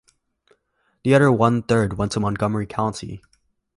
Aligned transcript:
The 1.03 1.13
other 1.13 1.31
one-third 1.31 1.95
went 1.95 2.13
to 2.13 2.19
Montgomery 2.19 2.65
County. 2.65 3.21